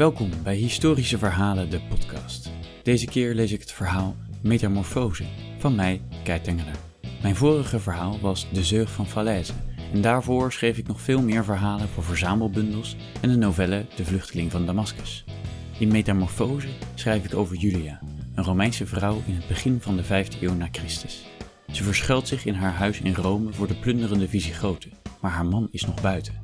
[0.00, 2.50] Welkom bij Historische Verhalen, de podcast.
[2.82, 5.24] Deze keer lees ik het verhaal Metamorfose
[5.58, 6.40] van mij, Kei.
[7.22, 9.52] Mijn vorige verhaal was De Zeug van Falaise
[9.92, 14.50] en daarvoor schreef ik nog veel meer verhalen voor verzamelbundels en de novelle De Vluchteling
[14.50, 15.24] van Damascus.
[15.78, 18.00] In Metamorfose schrijf ik over Julia,
[18.34, 21.26] een Romeinse vrouw in het begin van de 5e eeuw na Christus.
[21.72, 25.68] Ze verschuilt zich in haar huis in Rome voor de plunderende Visigoten, maar haar man
[25.70, 26.34] is nog buiten.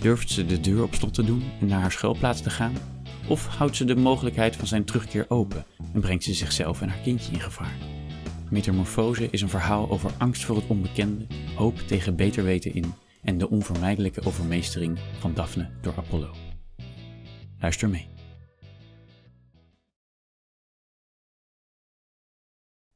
[0.00, 2.72] Durft ze de deur op slot te doen en naar haar schuilplaats te gaan?
[3.28, 7.02] Of houdt ze de mogelijkheid van zijn terugkeer open en brengt ze zichzelf en haar
[7.02, 7.76] kindje in gevaar?
[8.50, 13.38] Metamorfose is een verhaal over angst voor het onbekende, hoop tegen beter weten in en
[13.38, 16.34] de onvermijdelijke overmeestering van Daphne door Apollo.
[17.58, 18.08] Luister mee.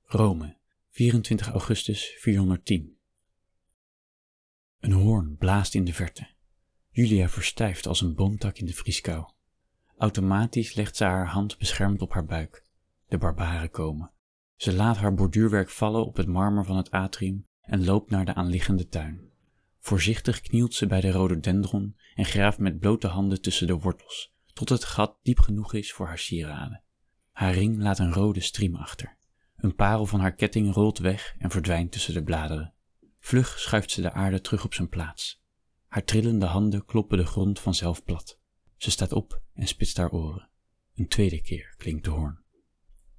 [0.03, 0.57] Rome,
[0.91, 2.99] 24 augustus 410.
[4.81, 6.35] Een hoorn blaast in de verte.
[6.91, 9.35] Julia verstijft als een boomtak in de vrieskou.
[9.97, 12.65] Automatisch legt ze haar hand beschermd op haar buik.
[13.09, 14.11] De barbaren komen.
[14.57, 18.35] Ze laat haar borduurwerk vallen op het marmer van het atrium en loopt naar de
[18.35, 19.31] aanliggende tuin.
[19.81, 24.69] Voorzichtig knielt ze bij de rhododendron en graaft met blote handen tussen de wortels, tot
[24.69, 26.83] het gat diep genoeg is voor haar sieraden.
[27.33, 29.17] Haar ring laat een rode striem achter.
[29.57, 32.75] Een parel van haar ketting rolt weg en verdwijnt tussen de bladeren.
[33.19, 35.43] Vlug schuift ze de aarde terug op zijn plaats.
[35.87, 38.39] Haar trillende handen kloppen de grond vanzelf plat.
[38.77, 40.49] Ze staat op en spitst haar oren.
[40.95, 42.45] Een tweede keer klinkt de hoorn.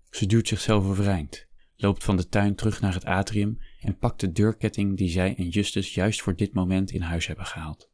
[0.10, 4.32] Ze duwt zichzelf overeind, loopt van de tuin terug naar het atrium en pakt de
[4.32, 7.90] deurketting die zij en Justus juist voor dit moment in huis hebben gehaald.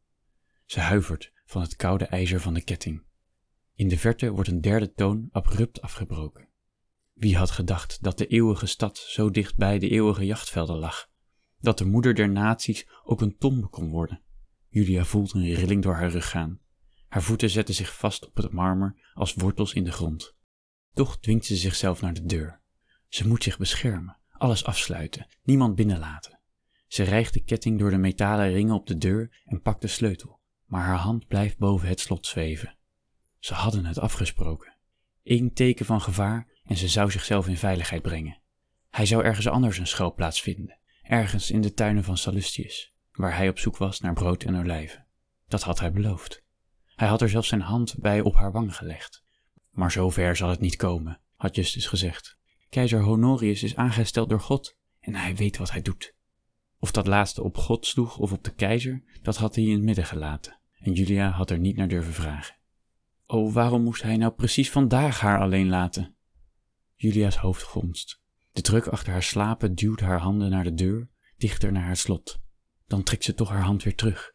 [0.66, 3.04] Ze huivert van het koude ijzer van de ketting.
[3.76, 6.48] In de verte wordt een derde toon abrupt afgebroken.
[7.14, 11.10] Wie had gedacht dat de eeuwige stad zo dicht bij de eeuwige jachtvelden lag?
[11.60, 14.22] Dat de moeder der naties ook een tombe kon worden?
[14.70, 16.60] Julia voelt een rilling door haar rug gaan.
[17.14, 20.36] Haar voeten zetten zich vast op het marmer als wortels in de grond.
[20.94, 22.62] Toch dwingt ze zichzelf naar de deur.
[23.08, 26.40] Ze moet zich beschermen, alles afsluiten, niemand binnenlaten.
[26.88, 30.40] Ze rijgt de ketting door de metalen ringen op de deur en pakt de sleutel,
[30.66, 32.78] maar haar hand blijft boven het slot zweven.
[33.40, 34.78] Ze hadden het afgesproken.
[35.24, 38.42] Eén teken van gevaar en ze zou zichzelf in veiligheid brengen.
[38.90, 43.50] Hij zou ergens anders een schuilplaats vinden, ergens in de tuinen van Sallustius, waar hij
[43.50, 45.08] op zoek was naar brood en olijven.
[45.48, 46.43] Dat had hij beloofd.
[46.96, 49.24] Hij had er zelfs zijn hand bij op haar wang gelegd.
[49.72, 52.38] Maar zover zal het niet komen, had Justus gezegd.
[52.70, 56.16] Keizer Honorius is aangesteld door God en hij weet wat hij doet.
[56.80, 59.82] Of dat laatste op God sloeg of op de keizer, dat had hij in het
[59.82, 60.60] midden gelaten.
[60.80, 62.56] En Julia had er niet naar durven vragen.
[63.26, 66.16] Oh, waarom moest hij nou precies vandaag haar alleen laten?
[66.96, 68.22] Julia's hoofd gonst.
[68.52, 72.40] De druk achter haar slapen duwt haar handen naar de deur, dichter naar haar slot.
[72.88, 74.34] Dan trekt ze toch haar hand weer terug.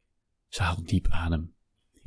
[0.48, 1.54] Ze haalt diep adem.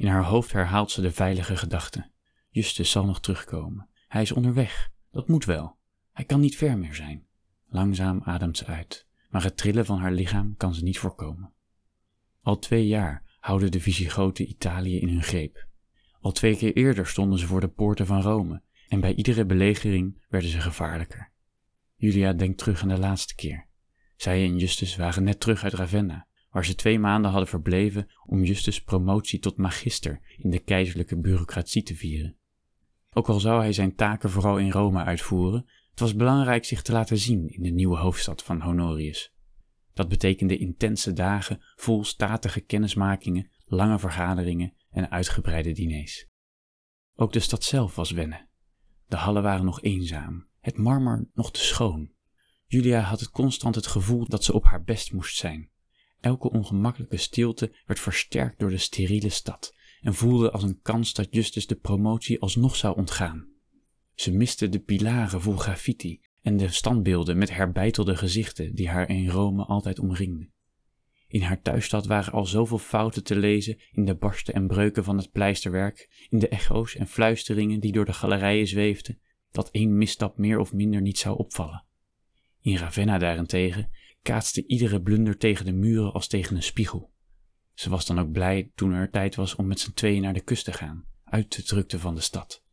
[0.01, 2.09] In haar hoofd herhaalt ze de veilige gedachte.
[2.49, 3.89] Justus zal nog terugkomen.
[4.07, 4.91] Hij is onderweg.
[5.11, 5.77] Dat moet wel.
[6.11, 7.25] Hij kan niet ver meer zijn.
[7.69, 11.53] Langzaam ademt ze uit, maar het trillen van haar lichaam kan ze niet voorkomen.
[12.41, 15.67] Al twee jaar houden de Visigoten Italië in hun greep.
[16.19, 20.23] Al twee keer eerder stonden ze voor de poorten van Rome en bij iedere belegering
[20.29, 21.31] werden ze gevaarlijker.
[21.95, 23.67] Julia denkt terug aan de laatste keer.
[24.15, 28.43] Zij en Justus waren net terug uit Ravenna, waar ze twee maanden hadden verbleven om
[28.43, 32.37] Justus' promotie tot magister in de keizerlijke bureaucratie te vieren.
[33.13, 36.91] Ook al zou hij zijn taken vooral in Rome uitvoeren, het was belangrijk zich te
[36.91, 39.33] laten zien in de nieuwe hoofdstad van Honorius.
[39.93, 46.27] Dat betekende intense dagen vol statige kennismakingen, lange vergaderingen en uitgebreide diners.
[47.15, 48.49] Ook de stad zelf was wennen.
[49.07, 52.11] De hallen waren nog eenzaam, het marmer nog te schoon.
[52.65, 55.70] Julia had het constant het gevoel dat ze op haar best moest zijn.
[56.21, 61.27] Elke ongemakkelijke stilte werd versterkt door de steriele stad en voelde als een kans dat
[61.31, 63.49] Justus de promotie alsnog zou ontgaan.
[64.15, 69.29] Ze miste de pilaren vol graffiti en de standbeelden met herbeitelde gezichten die haar in
[69.29, 70.51] Rome altijd omringden.
[71.27, 75.17] In haar thuisstad waren al zoveel fouten te lezen in de barsten en breuken van
[75.17, 79.19] het pleisterwerk, in de echo's en fluisteringen die door de galerijen zweefden.
[79.51, 81.83] dat één misstap meer of minder niet zou opvallen.
[82.61, 83.89] In Ravenna daarentegen
[84.21, 87.11] kaatste iedere blunder tegen de muren als tegen een spiegel.
[87.73, 90.41] Ze was dan ook blij toen er tijd was om met z'n tweeën naar de
[90.41, 92.63] kust te gaan, uit de drukte van de stad.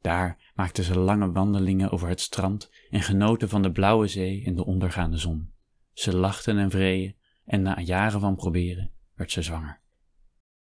[0.00, 4.54] Daar maakten ze lange wandelingen over het strand en genoten van de blauwe zee en
[4.56, 5.52] de ondergaande zon.
[5.92, 9.80] Ze lachten en vreeën en na jaren van proberen werd ze zwanger.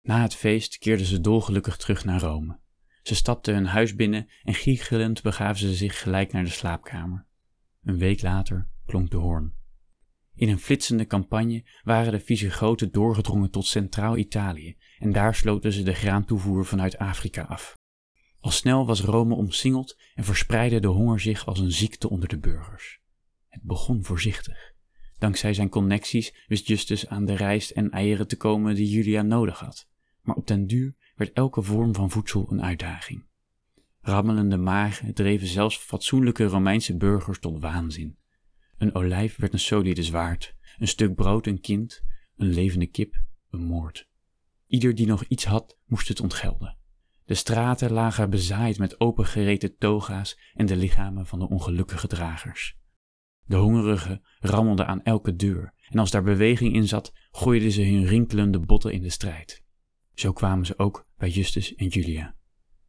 [0.02, 2.60] Na het feest keerden ze dolgelukkig terug naar Rome.
[3.04, 7.26] Ze stapten hun huis binnen en giechelend begaven ze zich gelijk naar de slaapkamer.
[7.84, 9.54] Een week later klonk de hoorn.
[10.36, 15.94] In een flitsende campagne waren de Visigoten doorgedrongen tot Centraal-Italië en daar sloten ze de
[15.94, 17.74] graantoevoer vanuit Afrika af.
[18.40, 22.40] Al snel was Rome omsingeld en verspreidde de honger zich als een ziekte onder de
[22.40, 23.00] burgers.
[23.48, 24.74] Het begon voorzichtig.
[25.18, 29.60] Dankzij zijn connecties wist Justus aan de rijst en eieren te komen die Julia nodig
[29.60, 29.88] had,
[30.22, 33.26] maar op den duur werd elke vorm van voedsel een uitdaging.
[34.02, 38.18] Rammelende magen dreven zelfs fatsoenlijke Romeinse burgers tot waanzin.
[38.82, 42.04] Een olijf werd een solide zwaard, een stuk brood een kind,
[42.36, 44.10] een levende kip een moord.
[44.68, 46.78] Ieder die nog iets had, moest het ontgelden.
[47.26, 52.78] De straten lagen bezaaid met opengereten toga's en de lichamen van de ongelukkige dragers.
[53.46, 58.06] De hongerigen rammelden aan elke deur en als daar beweging in zat, gooiden ze hun
[58.06, 59.64] rinkelende botten in de strijd.
[60.14, 62.36] Zo kwamen ze ook bij Justus en Julia.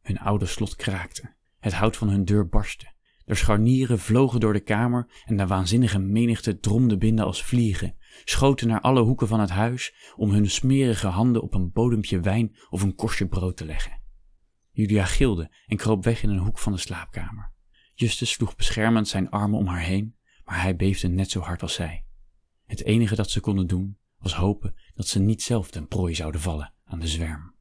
[0.01, 2.92] Hun oude slot kraakte, het hout van hun deur barstte,
[3.25, 8.67] de scharnieren vlogen door de kamer en de waanzinnige menigte dromde binnen als vliegen, schoten
[8.67, 12.81] naar alle hoeken van het huis om hun smerige handen op een bodempje wijn of
[12.81, 14.01] een korstje brood te leggen.
[14.71, 17.51] Julia gilde en kroop weg in een hoek van de slaapkamer.
[17.93, 21.73] Justus sloeg beschermend zijn armen om haar heen, maar hij beefde net zo hard als
[21.73, 22.05] zij.
[22.65, 26.41] Het enige dat ze konden doen was hopen dat ze niet zelf ten prooi zouden
[26.41, 27.55] vallen aan de zwerm.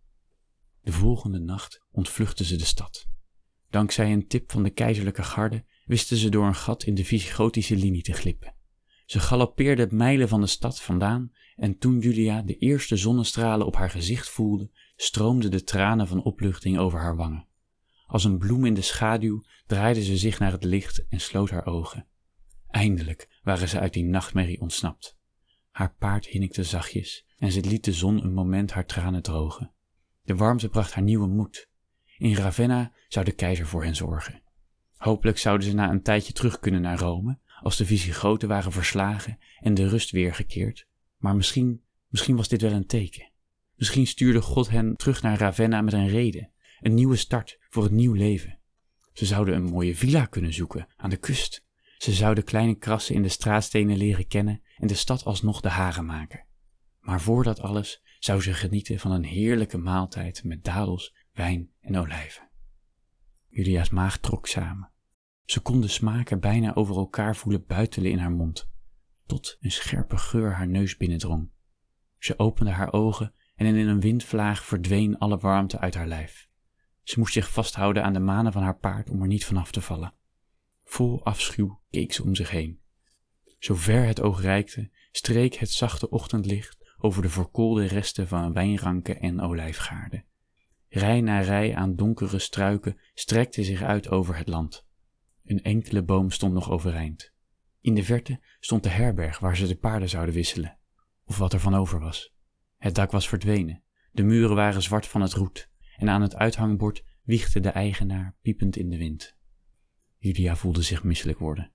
[0.82, 3.12] De volgende nacht ontvluchtten ze de stad.
[3.73, 7.77] Dankzij een tip van de keizerlijke garde wisten ze door een gat in de Visigotische
[7.77, 8.55] linie te glippen.
[9.07, 13.91] Ze galoppeerden mijlen van de stad vandaan en toen Julia de eerste zonnestralen op haar
[13.91, 17.47] gezicht voelde, stroomden de tranen van opluchting over haar wangen.
[18.07, 21.67] Als een bloem in de schaduw draaide ze zich naar het licht en sloot haar
[21.67, 22.07] ogen.
[22.67, 25.19] Eindelijk waren ze uit die nachtmerrie ontsnapt.
[25.71, 29.73] Haar paard hinnikte zachtjes en ze liet de zon een moment haar tranen drogen.
[30.23, 31.71] De warmte bracht haar nieuwe moed.
[32.23, 34.43] In Ravenna zou de keizer voor hen zorgen.
[34.97, 39.39] Hopelijk zouden ze na een tijdje terug kunnen naar Rome, als de Visigoten waren verslagen
[39.61, 40.87] en de rust weergekeerd.
[41.17, 43.31] Maar misschien, misschien was dit wel een teken.
[43.75, 47.93] Misschien stuurde God hen terug naar Ravenna met een reden, een nieuwe start voor het
[47.93, 48.59] nieuw leven.
[49.13, 51.65] Ze zouden een mooie villa kunnen zoeken aan de kust.
[51.99, 56.07] Ze zouden kleine krassen in de straatstenen leren kennen en de stad alsnog de haren
[56.07, 56.45] maken.
[57.01, 61.96] Maar voor dat alles zou ze genieten van een heerlijke maaltijd met dadels, wijn en
[61.96, 62.50] olijven.
[63.49, 64.90] Julia's maag trok samen.
[65.44, 68.70] Ze kon de smaken bijna over elkaar voelen buitelen in haar mond,
[69.26, 71.50] tot een scherpe geur haar neus binnendrong.
[72.19, 76.49] Ze opende haar ogen en in een windvlaag verdween alle warmte uit haar lijf.
[77.02, 79.81] Ze moest zich vasthouden aan de manen van haar paard om er niet vanaf te
[79.81, 80.14] vallen.
[80.84, 82.81] Vol afschuw keek ze om zich heen.
[83.58, 89.20] Zo ver het oog reikte, streek het zachte ochtendlicht over de verkoolde resten van wijnranken
[89.20, 90.25] en olijfgaarden.
[90.94, 94.87] Rij na rij aan donkere struiken strekte zich uit over het land.
[95.44, 97.32] Een enkele boom stond nog overeind.
[97.81, 100.79] In de verte stond de herberg waar ze de paarden zouden wisselen,
[101.25, 102.34] of wat er van over was.
[102.77, 107.05] Het dak was verdwenen, de muren waren zwart van het roet, en aan het uithangbord
[107.22, 109.37] wiegde de eigenaar piepend in de wind.
[110.19, 111.72] Julia voelde zich misselijk worden.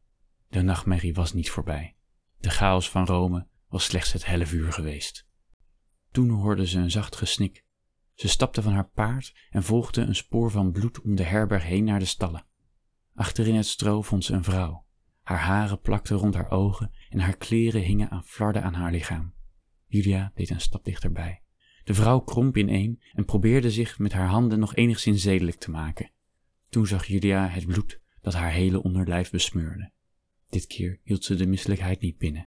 [0.47, 1.95] De nachtmerrie was niet voorbij.
[2.37, 5.27] De chaos van Rome was slechts het helle vuur geweest.
[6.11, 7.65] Toen hoorde ze een zacht gesnik.
[8.17, 11.83] Ze stapte van haar paard en volgde een spoor van bloed om de herberg heen
[11.83, 12.45] naar de stallen.
[13.15, 14.85] Achterin het stro vond ze een vrouw.
[15.21, 19.33] Haar haren plakten rond haar ogen en haar kleren hingen aan flarden aan haar lichaam.
[19.85, 21.41] Julia deed een stap dichterbij.
[21.83, 26.11] De vrouw kromp ineen en probeerde zich met haar handen nog enigszins zedelijk te maken.
[26.69, 29.91] Toen zag Julia het bloed dat haar hele onderlijf besmeurde.
[30.49, 32.47] Dit keer hield ze de misselijkheid niet binnen.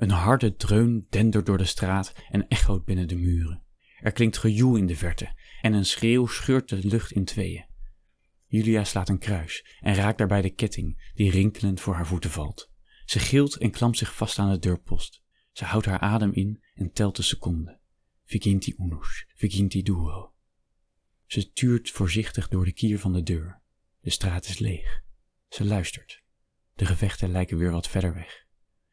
[0.00, 3.62] Een harde dreun dendert door de straat en echoot binnen de muren.
[3.98, 7.66] Er klinkt gejoel in de verte en een schreeuw scheurt de lucht in tweeën.
[8.46, 12.70] Julia slaat een kruis en raakt daarbij de ketting die rinkelend voor haar voeten valt.
[13.04, 15.22] Ze gilt en klampt zich vast aan de deurpost.
[15.52, 17.80] Ze houdt haar adem in en telt de seconden.
[18.24, 20.34] Viginti unus, viginti duo.
[21.26, 23.60] Ze tuurt voorzichtig door de kier van de deur.
[24.00, 25.02] De straat is leeg.
[25.48, 26.22] Ze luistert.
[26.74, 28.48] De gevechten lijken weer wat verder weg.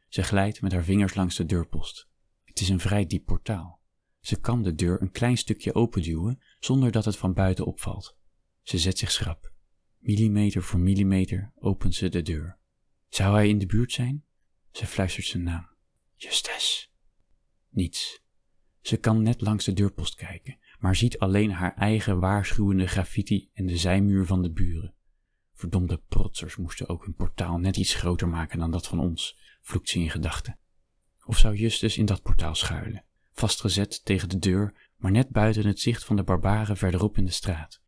[0.08, 2.08] Ze glijdt met haar vingers langs de deurpost.
[2.44, 3.82] Het is een vrij diep portaal.
[4.20, 8.18] Ze kan de deur een klein stukje openduwen zonder dat het van buiten opvalt.
[8.62, 9.52] Ze zet zich schrap.
[9.98, 12.58] Millimeter voor millimeter opent ze de deur.
[13.08, 14.26] Zou hij in de buurt zijn?
[14.72, 15.70] Ze fluistert zijn naam.
[16.16, 16.94] Justus.
[17.70, 18.22] Niets.
[18.82, 23.66] Ze kan net langs de deurpost kijken, maar ziet alleen haar eigen waarschuwende graffiti en
[23.66, 24.96] de zijmuur van de buren.
[25.54, 29.38] Verdomde protsers moesten ook hun portaal net iets groter maken dan dat van ons,
[29.68, 30.60] vloekt ze in gedachten.
[31.26, 35.80] Of zou Justus in dat portaal schuilen, vastgezet tegen de deur, maar net buiten het
[35.80, 37.82] zicht van de barbaren verderop in de straat?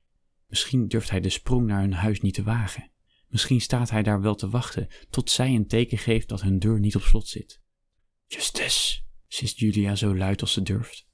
[0.48, 2.91] Misschien durft hij de sprong naar hun huis niet te wagen.
[3.27, 6.79] Misschien staat hij daar wel te wachten tot zij een teken geeft dat hun deur
[6.79, 7.62] niet op slot zit.
[8.25, 11.07] Justus, sist Julia zo luid als ze durft.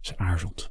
[0.00, 0.70] Ze aarzelt.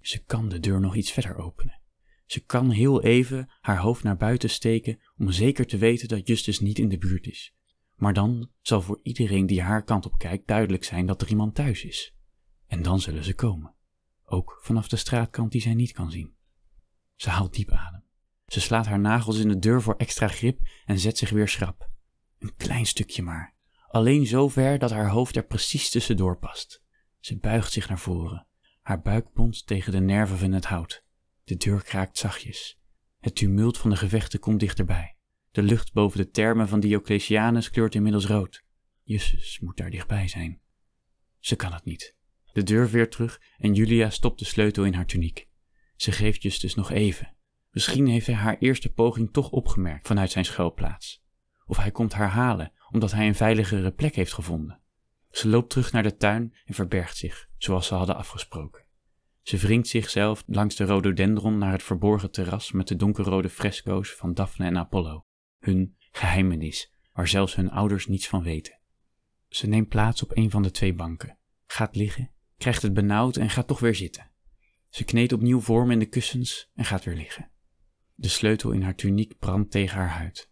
[0.00, 1.80] Ze kan de deur nog iets verder openen.
[2.26, 6.60] Ze kan heel even haar hoofd naar buiten steken om zeker te weten dat Justus
[6.60, 7.54] niet in de buurt is.
[8.02, 11.54] Maar dan zal voor iedereen die haar kant op kijkt duidelijk zijn dat er iemand
[11.54, 12.14] thuis is.
[12.66, 13.74] En dan zullen ze komen.
[14.24, 16.34] Ook vanaf de straatkant die zij niet kan zien.
[17.14, 18.04] Ze haalt diep adem.
[18.46, 21.90] Ze slaat haar nagels in de deur voor extra grip en zet zich weer schrap.
[22.38, 23.54] Een klein stukje maar.
[23.88, 26.82] Alleen zo ver dat haar hoofd er precies tussendoor past.
[27.20, 28.46] Ze buigt zich naar voren.
[28.80, 31.04] Haar buik bonst tegen de nerven van het hout.
[31.44, 32.80] De deur kraakt zachtjes.
[33.20, 35.16] Het tumult van de gevechten komt dichterbij.
[35.52, 38.64] De lucht boven de termen van Diocletianus kleurt inmiddels rood.
[39.02, 40.60] Justus moet daar dichtbij zijn.
[41.38, 42.16] Ze kan het niet.
[42.52, 45.48] De deur veert terug en Julia stopt de sleutel in haar tuniek.
[45.96, 47.34] Ze geeft Justus nog even.
[47.70, 51.24] Misschien heeft hij haar eerste poging toch opgemerkt vanuit zijn schuilplaats.
[51.66, 54.80] Of hij komt haar halen omdat hij een veiligere plek heeft gevonden.
[55.30, 58.84] Ze loopt terug naar de tuin en verbergt zich, zoals ze hadden afgesproken.
[59.42, 64.34] Ze wringt zichzelf langs de rhododendron naar het verborgen terras met de donkerrode fresco's van
[64.34, 65.26] Daphne en Apollo.
[65.62, 68.78] Hun geheimenis, waar zelfs hun ouders niets van weten.
[69.48, 73.50] Ze neemt plaats op een van de twee banken, gaat liggen, krijgt het benauwd en
[73.50, 74.30] gaat toch weer zitten.
[74.88, 77.50] Ze kneedt opnieuw vorm in de kussens en gaat weer liggen.
[78.14, 80.50] De sleutel in haar tuniek brandt tegen haar huid.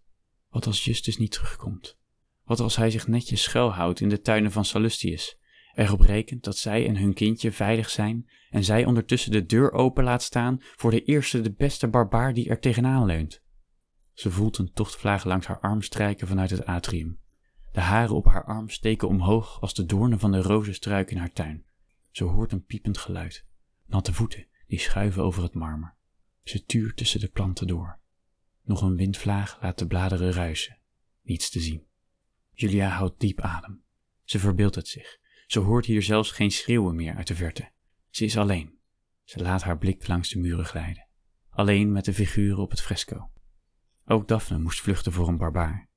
[0.49, 1.99] Wat als Justus niet terugkomt?
[2.45, 5.39] Wat als hij zich netjes schuilhoudt in de tuinen van Sallustius,
[5.75, 10.05] erop rekent dat zij en hun kindje veilig zijn en zij ondertussen de deur open
[10.05, 13.43] laat staan voor de eerste de beste barbaar die er tegenaan leunt?
[14.21, 17.21] Ze voelt een tochtvlaag langs haar arm strijken vanuit het atrium.
[17.73, 21.33] De haren op haar arm steken omhoog als de doornen van de rozenstruik in haar
[21.33, 21.65] tuin.
[22.11, 23.47] Ze hoort een piepend geluid.
[23.87, 25.95] Natte voeten die schuiven over het marmer.
[26.43, 27.99] Ze tuurt tussen de planten door.
[28.63, 30.79] Nog een windvlaag laat de bladeren ruisen.
[31.23, 31.87] Niets te zien.
[32.53, 33.83] Julia houdt diep adem.
[34.25, 35.19] Ze verbeeldt het zich.
[35.47, 37.71] Ze hoort hier zelfs geen schreeuwen meer uit de verte.
[38.11, 38.79] Ze is alleen.
[39.25, 41.09] Ze laat haar blik langs de muren glijden.
[41.51, 43.31] Alleen met de figuren op het fresco.
[44.13, 45.89] Ook Daphne moest vluchten voor een barbaar.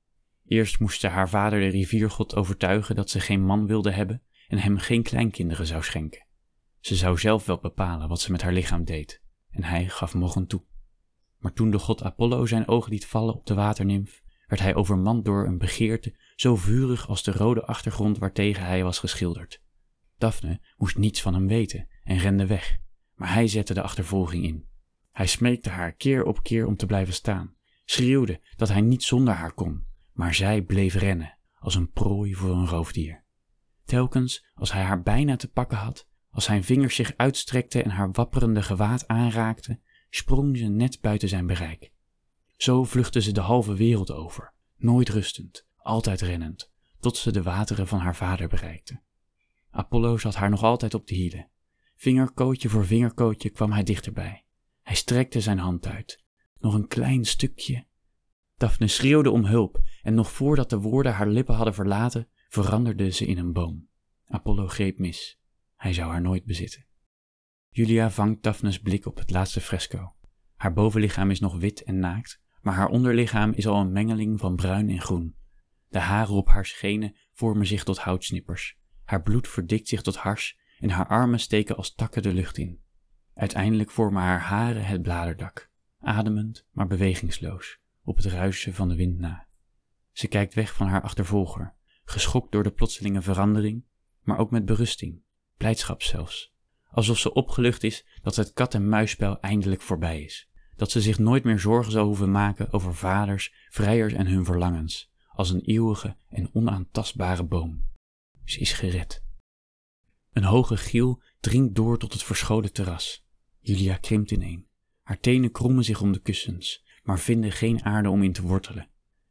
[0.46, 4.58] Eerst moest ze haar vader de riviergod overtuigen dat ze geen man wilde hebben en
[4.58, 6.26] hem geen kleinkinderen zou schenken.
[6.80, 10.46] Ze zou zelf wel bepalen wat ze met haar lichaam deed, en hij gaf mogen
[10.46, 10.64] toe.
[11.38, 15.24] Maar toen de god Apollo zijn ogen liet vallen op de waternimf, werd hij overmand
[15.24, 19.62] door een begeerte zo vurig als de rode achtergrond waartegen hij was geschilderd.
[20.18, 22.78] Daphne moest niets van hem weten en rende weg,
[23.14, 24.68] maar hij zette de achtervolging in.
[25.12, 27.53] Hij smeekte haar keer op keer om te blijven staan,
[27.84, 32.50] schreeuwde dat hij niet zonder haar kon, maar zij bleef rennen, als een prooi voor
[32.50, 33.24] een roofdier.
[33.84, 38.12] Telkens als hij haar bijna te pakken had, als zijn vingers zich uitstrekten en haar
[38.12, 41.92] wapperende gewaad aanraakten, sprong ze net buiten zijn bereik.
[42.56, 47.88] Zo vluchtte ze de halve wereld over, nooit rustend, altijd rennend, tot ze de wateren
[47.88, 49.00] van haar vader bereikte.
[49.70, 51.48] Apollo zat haar nog altijd op de hielen.
[51.96, 54.44] Vingerkootje voor vingerkootje kwam hij dichterbij.
[54.82, 56.23] Hij strekte zijn hand uit.
[56.64, 57.86] Nog een klein stukje.
[58.56, 63.26] Daphne schreeuwde om hulp en nog voordat de woorden haar lippen hadden verlaten, veranderde ze
[63.26, 63.88] in een boom.
[64.26, 65.40] Apollo greep mis.
[65.76, 66.86] Hij zou haar nooit bezitten.
[67.68, 70.14] Julia vangt Daphnes blik op het laatste fresco.
[70.56, 74.56] Haar bovenlichaam is nog wit en naakt, maar haar onderlichaam is al een mengeling van
[74.56, 75.36] bruin en groen.
[75.88, 78.78] De haren op haar schenen vormen zich tot houtsnippers.
[79.04, 82.80] Haar bloed verdikt zich tot hars en haar armen steken als takken de lucht in.
[83.34, 85.72] Uiteindelijk vormen haar haren het bladerdak,
[86.04, 89.46] ademend maar bewegingsloos, op het ruisen van de wind na.
[90.12, 93.84] Ze kijkt weg van haar achtervolger, geschokt door de plotselinge verandering,
[94.22, 95.22] maar ook met berusting,
[95.56, 96.52] blijdschap zelfs.
[96.90, 100.48] Alsof ze opgelucht is dat het kat-en-muisspel eindelijk voorbij is.
[100.76, 105.12] Dat ze zich nooit meer zorgen zal hoeven maken over vaders, vrijers en hun verlangens,
[105.28, 107.84] als een eeuwige en onaantastbare boom.
[108.44, 109.24] Ze is gered.
[110.32, 113.26] Een hoge giel dringt door tot het verscholen terras.
[113.60, 114.66] Julia krimpt ineen.
[115.04, 118.88] Haar tenen krommen zich om de kussens, maar vinden geen aarde om in te wortelen.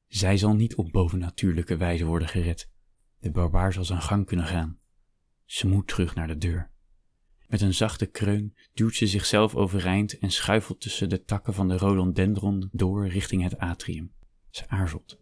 [0.08, 2.70] Zij zal niet op bovennatuurlijke wijze worden gered.
[3.20, 4.80] De barbaar zal zijn gang kunnen gaan.
[5.46, 6.72] Ze moet terug naar de deur.
[7.48, 11.78] Met een zachte kreun duwt ze zichzelf overeind en schuifelt tussen de takken van de
[11.78, 14.14] rhododendron door richting het atrium.
[14.50, 15.20] Ze aarzelt.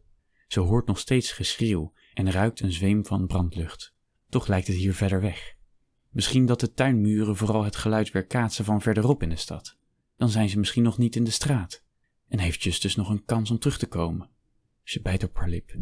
[0.48, 3.94] Ze hoort nog steeds geschreeuw en ruikt een zweem van brandlucht.
[4.30, 5.56] Toch lijkt het hier verder weg.
[6.10, 9.80] Misschien dat de tuinmuren vooral het geluid weerkaatsen van verderop in de stad.
[10.22, 11.84] Dan zijn ze misschien nog niet in de straat.
[12.28, 14.30] En heeft Justus nog een kans om terug te komen.
[14.84, 15.76] Ze bijt op haar lip.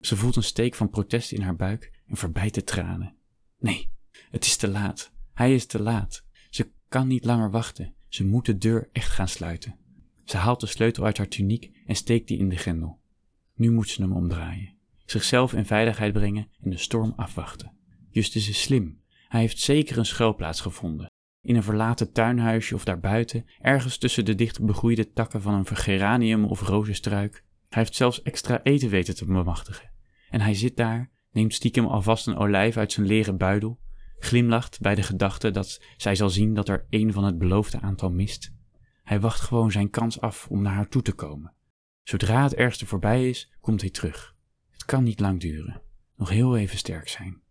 [0.00, 3.16] Ze voelt een steek van protest in haar buik en verbijt de tranen.
[3.58, 3.90] Nee,
[4.30, 5.12] het is te laat.
[5.32, 6.24] Hij is te laat.
[6.50, 7.94] Ze kan niet langer wachten.
[8.08, 9.78] Ze moet de deur echt gaan sluiten.
[10.24, 13.00] Ze haalt de sleutel uit haar tuniek en steekt die in de grendel.
[13.54, 17.72] Nu moet ze hem omdraaien, zichzelf in veiligheid brengen en de storm afwachten.
[18.10, 19.02] Justus is slim.
[19.28, 21.12] Hij heeft zeker een schuilplaats gevonden.
[21.44, 26.44] In een verlaten tuinhuisje of daarbuiten, ergens tussen de dicht begroeide takken van een geranium
[26.44, 27.44] of rozenstruik.
[27.68, 29.90] Hij heeft zelfs extra eten weten te bemachtigen.
[30.30, 33.78] En hij zit daar, neemt stiekem alvast een olijf uit zijn leren buidel,
[34.18, 38.10] glimlacht bij de gedachte dat zij zal zien dat er één van het beloofde aantal
[38.10, 38.54] mist.
[39.02, 41.54] Hij wacht gewoon zijn kans af om naar haar toe te komen.
[42.02, 44.34] Zodra het ergste voorbij is, komt hij terug.
[44.70, 45.82] Het kan niet lang duren.
[46.16, 47.42] Nog heel even sterk zijn.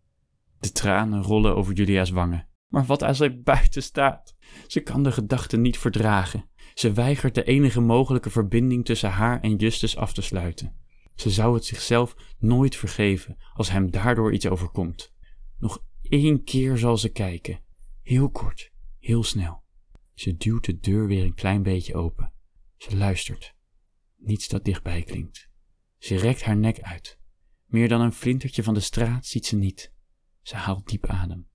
[0.60, 2.48] De tranen rollen over Julia's wangen.
[2.74, 4.36] Maar wat als hij buiten staat?
[4.68, 6.50] Ze kan de gedachte niet verdragen.
[6.74, 10.76] Ze weigert de enige mogelijke verbinding tussen haar en Justus af te sluiten.
[11.16, 15.14] Ze zou het zichzelf nooit vergeven als hem daardoor iets overkomt.
[15.58, 17.60] Nog één keer zal ze kijken.
[18.02, 19.64] Heel kort, heel snel.
[20.14, 22.34] Ze duwt de deur weer een klein beetje open.
[22.78, 23.56] Ze luistert.
[24.18, 25.50] Niets dat dichtbij klinkt.
[25.98, 27.20] Ze rekt haar nek uit.
[27.66, 29.94] Meer dan een flintertje van de straat ziet ze niet.
[30.42, 31.52] Ze haalt diep adem.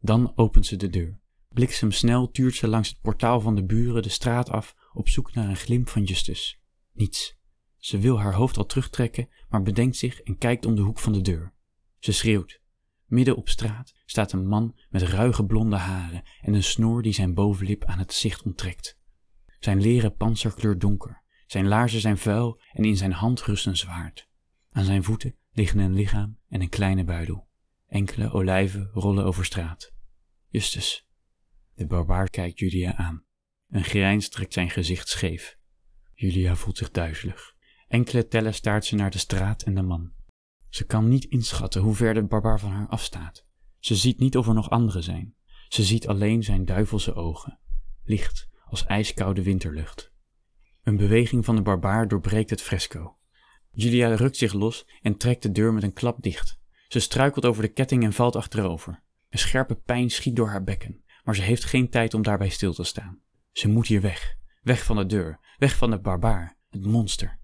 [0.00, 1.20] Dan opent ze de deur.
[1.48, 5.48] Bliksemsnel tuurt ze langs het portaal van de buren de straat af op zoek naar
[5.48, 6.60] een glimp van Justus.
[6.92, 7.38] Niets.
[7.76, 11.12] Ze wil haar hoofd al terugtrekken, maar bedenkt zich en kijkt om de hoek van
[11.12, 11.54] de deur.
[11.98, 12.60] Ze schreeuwt.
[13.06, 17.34] Midden op straat staat een man met ruige blonde haren en een snoer die zijn
[17.34, 18.98] bovenlip aan het zicht onttrekt.
[19.58, 23.76] Zijn leren panzer kleurt donker, zijn laarzen zijn vuil en in zijn hand rust een
[23.76, 24.28] zwaard.
[24.70, 27.48] Aan zijn voeten liggen een lichaam en een kleine buidel.
[27.90, 29.92] Enkele olijven rollen over straat.
[30.48, 31.08] Justus.
[31.74, 33.24] De barbaar kijkt Julia aan.
[33.68, 35.58] Een grijns trekt zijn gezicht scheef.
[36.14, 37.54] Julia voelt zich duizelig.
[37.88, 40.12] Enkele tellen staart ze naar de straat en de man.
[40.68, 43.46] Ze kan niet inschatten hoe ver de barbaar van haar afstaat.
[43.78, 45.34] Ze ziet niet of er nog anderen zijn.
[45.68, 47.58] Ze ziet alleen zijn duivelse ogen,
[48.04, 50.12] licht als ijskoude winterlucht.
[50.82, 53.18] Een beweging van de barbaar doorbreekt het fresco.
[53.70, 56.59] Julia rukt zich los en trekt de deur met een klap dicht.
[56.90, 59.02] Ze struikelt over de ketting en valt achterover.
[59.28, 62.72] Een scherpe pijn schiet door haar bekken, maar ze heeft geen tijd om daarbij stil
[62.72, 63.20] te staan.
[63.52, 64.36] Ze moet hier weg.
[64.62, 65.38] Weg van de deur.
[65.58, 67.38] Weg van de barbaar, het monster.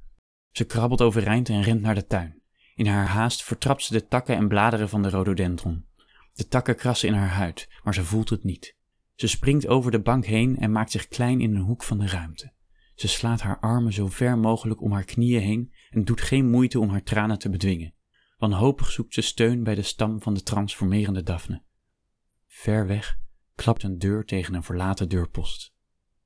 [0.51, 2.43] Ze krabbelt overeind en rent naar de tuin.
[2.75, 5.87] In haar haast vertrapt ze de takken en bladeren van de rhododendron.
[6.33, 8.77] De takken krassen in haar huid, maar ze voelt het niet.
[9.15, 12.07] Ze springt over de bank heen en maakt zich klein in een hoek van de
[12.07, 12.53] ruimte.
[12.95, 16.81] Ze slaat haar armen zo ver mogelijk om haar knieën heen en doet geen moeite
[16.81, 17.95] om haar tranen te bedwingen.
[18.37, 21.63] Wanhopig zoekt ze steun bij de stam van de transformerende Daphne.
[22.47, 23.19] Ver weg
[23.55, 25.75] klapt een deur tegen een verlaten deurpost.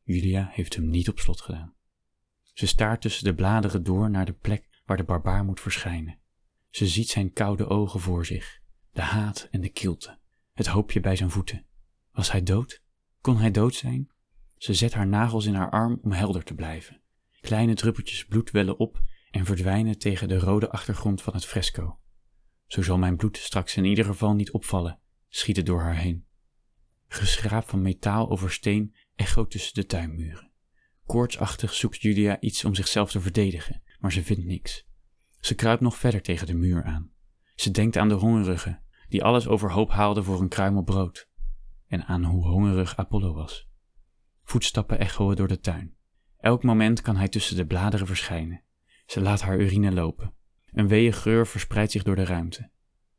[0.02, 1.74] Julia heeft hem niet op slot gedaan.
[2.52, 6.18] Ze staart tussen de bladeren door naar de plek waar de barbaar moet verschijnen.
[6.70, 8.60] Ze ziet zijn koude ogen voor zich,
[8.92, 10.18] de haat en de kilte,
[10.52, 11.64] het hoopje bij zijn voeten.
[12.12, 12.82] Was hij dood?
[13.20, 14.10] Kon hij dood zijn?
[14.56, 17.00] Ze zet haar nagels in haar arm om helder te blijven.
[17.40, 22.00] Kleine druppeltjes bloed wellen op en verdwijnen tegen de rode achtergrond van het fresco.
[22.66, 26.26] Zo zal mijn bloed straks in ieder geval niet opvallen, schiet het door haar heen.
[27.08, 30.50] Geschraap van metaal over steen echoot tussen de tuinmuren.
[31.06, 34.86] Koortsachtig zoekt Julia iets om zichzelf te verdedigen, maar ze vindt niks.
[35.40, 37.10] Ze kruipt nog verder tegen de muur aan.
[37.54, 41.28] Ze denkt aan de hongerige, die alles overhoop haalde voor een kruimel brood.
[41.86, 43.68] En aan hoe hongerig Apollo was.
[44.42, 45.94] Voetstappen echoen door de tuin.
[46.38, 48.62] Elk moment kan hij tussen de bladeren verschijnen.
[49.10, 50.34] Ze laat haar urine lopen.
[50.66, 52.70] Een weeë geur verspreidt zich door de ruimte.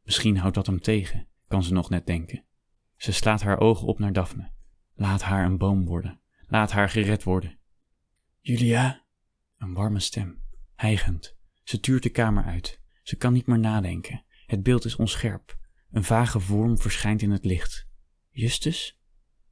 [0.04, 2.45] Misschien houdt dat hem tegen, kan ze nog net denken.
[2.97, 4.51] Ze slaat haar ogen op naar Daphne.
[4.93, 6.21] Laat haar een boom worden.
[6.47, 7.60] Laat haar gered worden.
[8.39, 9.06] Julia?
[9.58, 10.41] Een warme stem,
[10.75, 11.38] hijgend.
[11.63, 12.82] Ze tuurt de kamer uit.
[13.04, 14.25] Ze kan niet meer nadenken.
[14.45, 15.58] Het beeld is onscherp.
[15.89, 17.88] Een vage vorm verschijnt in het licht.
[18.30, 18.99] Justus?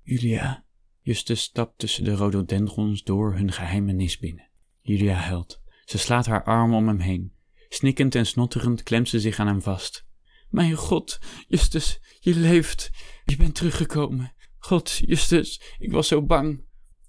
[0.02, 0.65] Julia?
[0.99, 4.49] Justus stapt tussen de rhododendrons door hun geheime nis binnen.
[4.82, 5.62] Julia huilt.
[5.89, 7.34] Ze slaat haar armen om hem heen.
[7.69, 10.06] Snikkend en snotterend klemt ze zich aan hem vast.
[10.49, 12.89] Mijn God, Justus, je leeft.
[13.25, 14.34] Je bent teruggekomen.
[14.58, 16.63] God, Justus, ik was zo bang.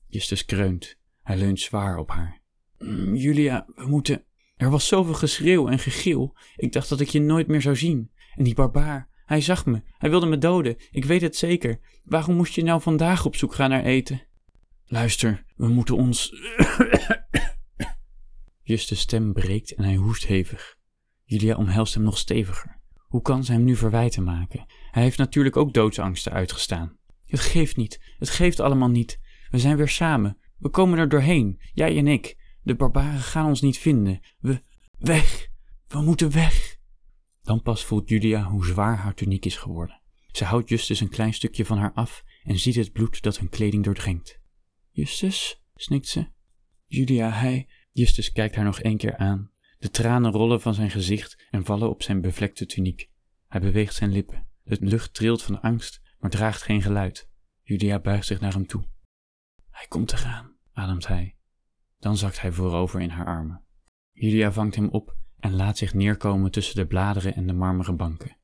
[0.07, 0.97] Justus kreunt.
[1.23, 2.43] Hij leunt zwaar op haar.
[2.79, 4.25] Mm, Julia, we moeten.
[4.57, 6.37] Er was zoveel geschreeuw en gegil.
[6.57, 8.11] Ik dacht dat ik je nooit meer zou zien.
[8.35, 9.83] En die barbaar, Hij zag me.
[9.99, 10.77] Hij wilde me doden.
[10.91, 11.81] Ik weet het zeker.
[12.05, 14.23] Waarom moest je nou vandaag op zoek gaan naar eten?
[14.85, 16.31] Luister, we moeten ons.
[18.71, 20.79] Justus' stem breekt en hij hoest hevig.
[21.25, 22.81] Julia omhelst hem nog steviger.
[23.09, 24.67] Hoe kan ze hem nu verwijten maken?
[24.91, 26.99] Hij heeft natuurlijk ook doodsangsten uitgestaan.
[27.25, 28.15] Het geeft niet.
[28.19, 29.21] Het geeft allemaal niet.
[29.49, 30.39] We zijn weer samen.
[30.59, 31.61] We komen er doorheen.
[31.73, 32.37] Jij en ik.
[32.63, 34.21] De barbaren gaan ons niet vinden.
[34.39, 34.63] We.
[34.99, 35.49] weg.
[35.87, 36.77] We moeten weg.
[37.43, 40.01] Dan pas voelt Julia hoe zwaar haar tuniek is geworden.
[40.33, 43.49] Ze houdt Justus een klein stukje van haar af en ziet het bloed dat hun
[43.49, 44.41] kleding doordringt.
[44.91, 46.29] Justus, snikt ze.
[46.87, 47.69] Julia, hij.
[47.91, 49.51] Justus kijkt haar nog één keer aan.
[49.79, 53.11] De tranen rollen van zijn gezicht en vallen op zijn bevlekte tuniek.
[53.47, 54.47] Hij beweegt zijn lippen.
[54.63, 57.29] De lucht trilt van angst, maar draagt geen geluid.
[57.63, 58.85] Julia buigt zich naar hem toe.
[59.71, 61.37] Hij komt eraan, ademt hij.
[61.99, 63.65] Dan zakt hij voorover in haar armen.
[64.13, 68.37] Julia vangt hem op en laat zich neerkomen tussen de bladeren en de marmeren banken.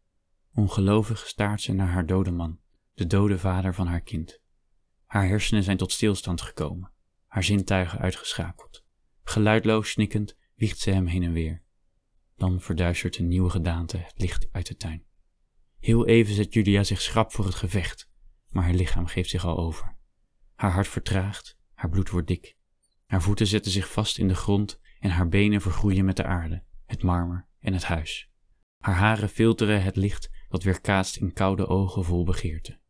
[0.54, 2.60] Ongelovig staart ze naar haar dode man,
[2.94, 4.40] de dode vader van haar kind.
[5.06, 6.92] Haar hersenen zijn tot stilstand gekomen,
[7.26, 8.85] haar zintuigen uitgeschakeld.
[9.28, 11.62] Geluidloos snikkend wiegt ze hem heen en weer.
[12.36, 15.04] Dan verduistert een nieuwe gedaante het licht uit de tuin.
[15.78, 18.10] Heel even zet Julia zich schrap voor het gevecht,
[18.48, 19.96] maar haar lichaam geeft zich al over.
[20.54, 22.56] Haar hart vertraagt, haar bloed wordt dik.
[23.06, 26.64] Haar voeten zetten zich vast in de grond en haar benen vergroeien met de aarde,
[26.84, 28.30] het marmer en het huis.
[28.78, 32.80] Haar haren filteren het licht dat weerkaatst in koude ogen vol begeerte.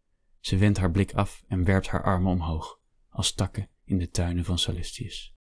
[0.40, 4.44] Ze wendt haar blik af en werpt haar armen omhoog, als takken in de tuinen
[4.44, 5.36] van Salestius.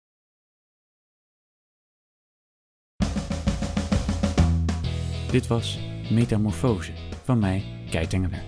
[5.35, 5.79] Dit was
[6.11, 6.93] Metamorfose
[7.25, 8.43] van mij, Kei Tengeler.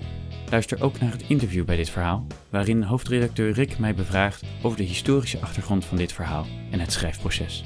[0.51, 4.85] Luister ook naar het interview bij dit verhaal, waarin hoofdredacteur Rick mij bevraagt over de
[4.85, 7.65] historische achtergrond van dit verhaal en het schrijfproces.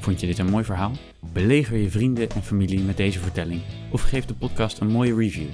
[0.00, 0.92] Vond je dit een mooi verhaal?
[1.32, 5.50] Beleger je vrienden en familie met deze vertelling of geef de podcast een mooie review.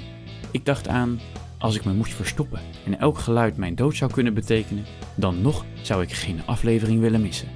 [0.50, 1.20] Ik dacht aan,
[1.58, 5.64] als ik me moest verstoppen en elk geluid mijn dood zou kunnen betekenen, dan nog
[5.82, 7.48] zou ik geen aflevering willen missen.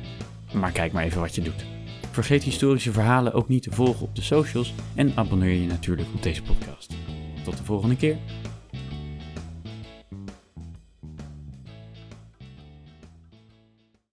[0.52, 1.71] Maar kijk maar even wat je doet.
[2.12, 6.22] Vergeet historische verhalen ook niet te volgen op de socials en abonneer je natuurlijk op
[6.22, 6.94] deze podcast.
[7.44, 8.16] Tot de volgende keer.